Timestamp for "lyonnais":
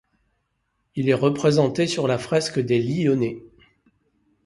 2.81-3.37